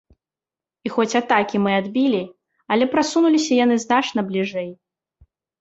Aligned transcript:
І 0.87 0.91
хоць 0.95 1.17
атакі 1.19 1.61
мы 1.67 1.71
адбілі, 1.81 2.23
але 2.77 2.89
прасунуліся 2.97 3.53
яны 3.63 3.75
значна 3.85 4.25
бліжэй. 4.31 4.69